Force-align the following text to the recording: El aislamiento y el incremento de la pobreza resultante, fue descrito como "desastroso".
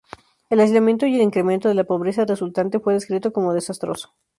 El 0.49 0.59
aislamiento 0.61 1.05
y 1.05 1.13
el 1.15 1.21
incremento 1.21 1.67
de 1.67 1.75
la 1.75 1.83
pobreza 1.83 2.25
resultante, 2.25 2.79
fue 2.79 2.93
descrito 2.95 3.31
como 3.31 3.53
"desastroso". 3.53 4.15